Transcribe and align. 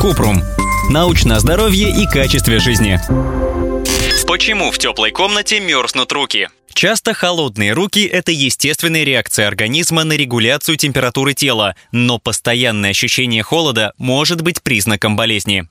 Купрум. 0.00 0.42
Научное 0.90 1.38
здоровье 1.38 1.90
и 1.90 2.06
качестве 2.06 2.58
жизни. 2.58 3.00
Почему 4.26 4.70
в 4.70 4.78
теплой 4.78 5.12
комнате 5.12 5.60
мерзнут 5.60 6.12
руки? 6.12 6.48
Часто 6.74 7.14
холодные 7.14 7.72
руки– 7.72 8.04
это 8.12 8.32
естественная 8.32 9.02
реакция 9.04 9.48
организма 9.48 10.04
на 10.04 10.12
регуляцию 10.12 10.76
температуры 10.76 11.32
тела, 11.32 11.74
но 11.90 12.18
постоянное 12.18 12.90
ощущение 12.90 13.42
холода 13.42 13.94
может 13.96 14.42
быть 14.42 14.62
признаком 14.62 15.16
болезни. 15.16 15.66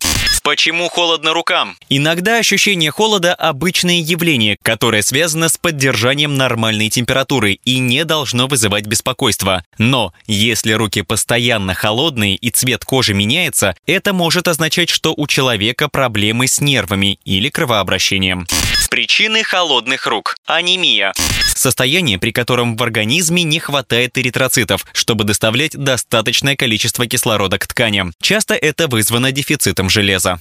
Почему 0.46 0.90
холодно 0.90 1.34
рукам? 1.34 1.76
Иногда 1.90 2.38
ощущение 2.38 2.92
холода– 2.92 3.34
обычное 3.34 3.96
явление, 3.96 4.58
которое 4.62 5.02
связано 5.02 5.50
с 5.50 5.58
поддержанием 5.58 6.38
нормальной 6.38 6.92
температуры 6.92 7.54
и 7.66 7.80
не 7.80 8.06
должно 8.06 8.46
вызывать 8.46 8.86
беспокойства. 8.86 9.64
Но 9.80 10.14
если 10.28 10.74
руки 10.74 11.02
постоянно 11.02 11.74
холодные 11.74 12.36
и 12.36 12.52
цвет 12.52 12.86
кожи 12.86 13.16
меняется, 13.16 13.76
это 13.88 14.14
может 14.14 14.48
означать, 14.48 14.92
что 14.92 15.16
у 15.18 15.26
человека 15.26 15.90
проблемы 15.90 16.48
с 16.48 16.62
нервами 16.62 17.18
или 17.26 17.50
кровообращением. 17.50 18.46
Причины 18.96 19.44
холодных 19.44 20.08
рук. 20.08 20.38
Анемия. 20.46 21.12
Состояние, 21.54 22.20
при 22.20 22.32
котором 22.32 22.78
в 22.78 22.84
организме 22.84 23.44
не 23.44 23.60
хватает 23.60 24.18
эритроцитов, 24.18 24.86
чтобы 24.94 25.24
доставлять 25.24 25.76
достаточное 25.76 26.56
количество 26.56 27.08
кислорода 27.08 27.58
к 27.58 27.68
тканям. 27.68 28.14
Часто 28.22 28.54
это 28.54 28.88
вызвано 28.88 29.32
дефицитом 29.34 29.90
железа. 29.90 30.35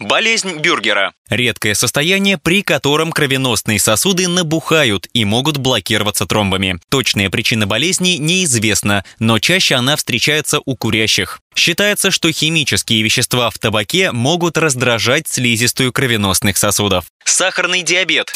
Болезнь 0.00 0.58
Бюргера. 0.58 1.12
Редкое 1.28 1.74
состояние, 1.74 2.38
при 2.38 2.62
котором 2.62 3.10
кровеносные 3.10 3.80
сосуды 3.80 4.28
набухают 4.28 5.08
и 5.12 5.24
могут 5.24 5.58
блокироваться 5.58 6.26
тромбами. 6.26 6.78
Точная 6.88 7.30
причина 7.30 7.66
болезни 7.66 8.10
неизвестна, 8.18 9.04
но 9.18 9.38
чаще 9.38 9.74
она 9.74 9.96
встречается 9.96 10.60
у 10.64 10.76
курящих. 10.76 11.40
Считается, 11.54 12.10
что 12.10 12.30
химические 12.30 13.02
вещества 13.02 13.50
в 13.50 13.58
табаке 13.58 14.12
могут 14.12 14.56
раздражать 14.56 15.26
слизистую 15.26 15.92
кровеносных 15.92 16.56
сосудов. 16.56 17.06
Сахарный 17.24 17.82
диабет 17.82 18.32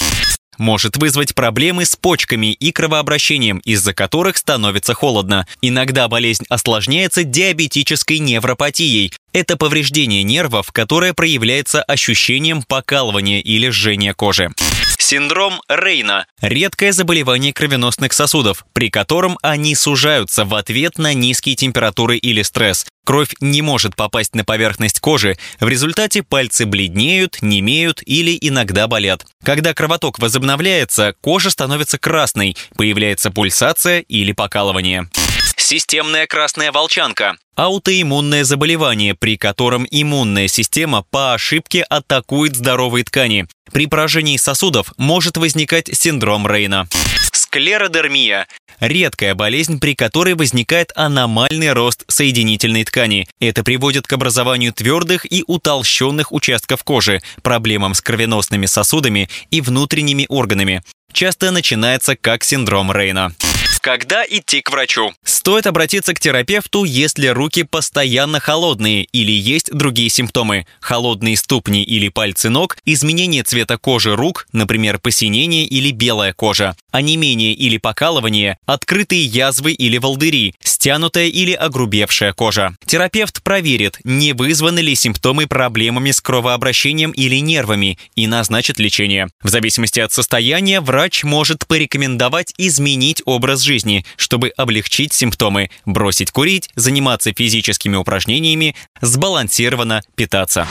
может 0.58 0.96
вызвать 0.96 1.34
проблемы 1.34 1.84
с 1.84 1.96
почками 1.96 2.52
и 2.52 2.72
кровообращением, 2.72 3.58
из-за 3.58 3.94
которых 3.94 4.36
становится 4.36 4.94
холодно. 4.94 5.46
Иногда 5.60 6.08
болезнь 6.08 6.44
осложняется 6.48 7.24
диабетической 7.24 8.18
невропатией. 8.18 9.12
Это 9.32 9.56
повреждение 9.56 10.22
нервов, 10.22 10.72
которое 10.72 11.14
проявляется 11.14 11.82
ощущением 11.82 12.62
покалывания 12.62 13.40
или 13.40 13.70
жжения 13.70 14.12
кожи. 14.12 14.50
Синдром 14.98 15.60
Рейна– 15.68 16.26
редкое 16.40 16.92
заболевание 16.92 17.52
кровеносных 17.52 18.12
сосудов, 18.12 18.64
при 18.72 18.88
котором 18.88 19.38
они 19.42 19.74
сужаются 19.74 20.44
в 20.44 20.54
ответ 20.54 20.96
на 20.96 21.12
низкие 21.12 21.56
температуры 21.56 22.16
или 22.18 22.42
стресс. 22.42 22.86
Кровь 23.04 23.34
не 23.40 23.62
может 23.62 23.96
попасть 23.96 24.34
на 24.34 24.44
поверхность 24.44 25.00
кожи, 25.00 25.36
в 25.60 25.68
результате 25.68 26.22
пальцы 26.22 26.66
бледнеют, 26.66 27.38
немеют 27.42 28.00
или 28.06 28.38
иногда 28.40 28.86
болят. 28.86 29.26
Когда 29.44 29.74
кровоток 29.74 30.18
возобновляется, 30.18 31.14
кожа 31.20 31.50
становится 31.50 31.98
красной, 31.98 32.56
появляется 32.76 33.30
пульсация 33.30 34.00
или 34.00 34.32
покалывание. 34.32 35.10
Системная 35.56 36.26
красная 36.26 36.72
волчанка 36.72 37.36
Аутоиммунное 37.54 38.44
заболевание, 38.44 39.14
при 39.14 39.36
котором 39.36 39.86
иммунная 39.90 40.48
система 40.48 41.04
по 41.10 41.34
ошибке 41.34 41.82
атакует 41.82 42.56
здоровые 42.56 43.04
ткани. 43.04 43.46
При 43.72 43.86
поражении 43.86 44.38
сосудов 44.38 44.92
может 44.96 45.36
возникать 45.36 45.90
синдром 45.92 46.46
Рейна. 46.46 46.88
Склеродермия– 47.32 48.46
редкая 48.80 49.34
болезнь, 49.34 49.80
при 49.80 49.94
которой 49.94 50.34
возникает 50.34 50.92
аномальный 50.94 51.72
рост 51.72 52.04
соединительной 52.08 52.84
ткани. 52.84 53.28
Это 53.38 53.62
приводит 53.62 54.06
к 54.06 54.12
образованию 54.14 54.72
твердых 54.72 55.30
и 55.30 55.44
утолщенных 55.46 56.32
участков 56.32 56.82
кожи, 56.84 57.20
проблемам 57.42 57.92
с 57.92 58.00
кровеносными 58.00 58.64
сосудами 58.64 59.28
и 59.50 59.60
внутренними 59.60 60.24
органами. 60.30 60.82
Часто 61.12 61.50
начинается 61.50 62.16
как 62.16 62.42
синдром 62.42 62.90
Рейна. 62.90 63.34
Когда 63.82 64.24
идти 64.24 64.60
к 64.60 64.70
врачу? 64.70 65.12
Стоит 65.24 65.66
обратиться 65.66 66.14
к 66.14 66.20
терапевту, 66.20 66.84
если 66.84 67.26
руки 67.26 67.64
постоянно 67.64 68.38
холодные 68.38 69.08
или 69.10 69.32
есть 69.32 69.72
другие 69.72 70.08
симптомы. 70.08 70.68
Холодные 70.78 71.36
ступни 71.36 71.82
или 71.82 72.08
пальцы 72.08 72.48
ног, 72.48 72.76
изменение 72.84 73.42
цвета 73.42 73.78
кожи 73.78 74.14
рук, 74.14 74.46
например, 74.52 75.00
посинение 75.00 75.64
или 75.64 75.90
белая 75.90 76.32
кожа, 76.32 76.76
онемение 76.92 77.54
или 77.54 77.76
покалывание, 77.76 78.56
открытые 78.66 79.24
язвы 79.24 79.72
или 79.72 79.98
волдыри, 79.98 80.54
стянутая 80.62 81.26
или 81.26 81.52
огрубевшая 81.52 82.34
кожа. 82.34 82.76
Терапевт 82.86 83.42
проверит, 83.42 83.98
не 84.04 84.32
вызваны 84.32 84.78
ли 84.78 84.94
симптомы 84.94 85.48
проблемами 85.48 86.12
с 86.12 86.20
кровообращением 86.20 87.10
или 87.10 87.40
нервами 87.40 87.98
и 88.14 88.28
назначит 88.28 88.78
лечение. 88.78 89.26
В 89.42 89.48
зависимости 89.48 89.98
от 89.98 90.12
состояния 90.12 90.80
врач 90.80 91.24
может 91.24 91.66
порекомендовать 91.66 92.54
изменить 92.58 93.22
образ 93.24 93.62
жизни 93.62 93.71
жизни, 93.72 94.04
чтобы 94.16 94.52
облегчить 94.56 95.14
симптомы, 95.14 95.70
бросить 95.86 96.30
курить, 96.30 96.68
заниматься 96.76 97.32
физическими 97.32 97.96
упражнениями, 97.96 98.76
сбалансированно 99.00 100.02
питаться. 100.14 100.66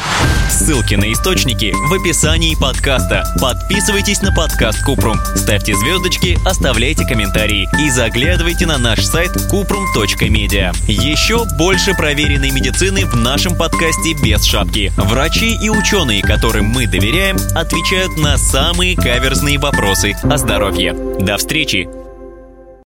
Ссылки 0.52 0.94
на 0.94 1.12
источники 1.12 1.74
в 1.74 1.94
описании 1.94 2.54
подкаста. 2.54 3.24
Подписывайтесь 3.42 4.22
на 4.22 4.32
подкаст 4.32 4.84
Купрум, 4.86 5.18
ставьте 5.36 5.74
звездочки, 5.76 6.38
оставляйте 6.46 7.06
комментарии 7.08 7.68
и 7.84 7.90
заглядывайте 7.90 8.68
на 8.68 8.78
наш 8.78 9.04
сайт 9.04 9.32
kuprum.media. 9.52 10.76
Еще 10.88 11.46
больше 11.58 11.96
проверенной 11.96 12.52
медицины 12.52 13.08
в 13.08 13.16
нашем 13.16 13.58
подкасте 13.58 14.14
без 14.24 14.44
шапки. 14.44 14.92
Врачи 14.98 15.56
и 15.56 15.70
ученые, 15.70 16.22
которым 16.22 16.66
мы 16.66 16.86
доверяем, 16.86 17.38
отвечают 17.56 18.16
на 18.18 18.38
самые 18.38 18.96
каверзные 18.96 19.58
вопросы 19.58 20.16
о 20.22 20.38
здоровье. 20.38 20.94
До 20.94 21.38
встречи! 21.38 22.01